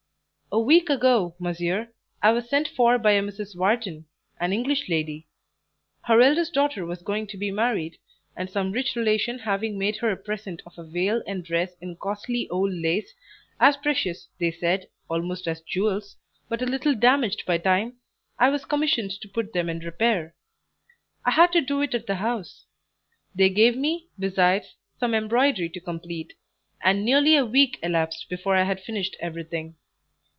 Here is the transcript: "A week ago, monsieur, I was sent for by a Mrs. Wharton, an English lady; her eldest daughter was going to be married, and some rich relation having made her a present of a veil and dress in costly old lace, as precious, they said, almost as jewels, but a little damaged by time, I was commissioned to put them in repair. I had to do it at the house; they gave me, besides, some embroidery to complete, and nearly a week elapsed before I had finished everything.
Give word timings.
"A 0.53 0.59
week 0.59 0.89
ago, 0.89 1.33
monsieur, 1.39 1.93
I 2.21 2.33
was 2.33 2.49
sent 2.49 2.67
for 2.67 2.97
by 2.97 3.11
a 3.13 3.21
Mrs. 3.21 3.55
Wharton, 3.55 4.03
an 4.37 4.51
English 4.51 4.89
lady; 4.89 5.29
her 6.03 6.19
eldest 6.19 6.51
daughter 6.53 6.85
was 6.85 7.01
going 7.03 7.25
to 7.27 7.37
be 7.37 7.51
married, 7.51 7.97
and 8.35 8.49
some 8.49 8.73
rich 8.73 8.97
relation 8.97 9.39
having 9.39 9.77
made 9.77 9.95
her 9.99 10.11
a 10.11 10.17
present 10.17 10.61
of 10.65 10.77
a 10.77 10.83
veil 10.83 11.23
and 11.25 11.45
dress 11.45 11.77
in 11.79 11.95
costly 11.95 12.49
old 12.49 12.73
lace, 12.73 13.13
as 13.61 13.77
precious, 13.77 14.27
they 14.41 14.51
said, 14.51 14.87
almost 15.09 15.47
as 15.47 15.61
jewels, 15.61 16.17
but 16.49 16.61
a 16.61 16.65
little 16.65 16.95
damaged 16.95 17.43
by 17.47 17.57
time, 17.57 17.95
I 18.37 18.49
was 18.49 18.65
commissioned 18.65 19.11
to 19.21 19.29
put 19.29 19.53
them 19.53 19.69
in 19.69 19.79
repair. 19.79 20.35
I 21.23 21.31
had 21.31 21.53
to 21.53 21.61
do 21.61 21.79
it 21.81 21.95
at 21.95 22.07
the 22.07 22.15
house; 22.15 22.65
they 23.33 23.47
gave 23.47 23.77
me, 23.77 24.09
besides, 24.19 24.75
some 24.99 25.13
embroidery 25.15 25.69
to 25.69 25.79
complete, 25.79 26.33
and 26.83 27.05
nearly 27.05 27.37
a 27.37 27.45
week 27.45 27.79
elapsed 27.81 28.27
before 28.27 28.57
I 28.57 28.63
had 28.63 28.81
finished 28.83 29.15
everything. 29.21 29.75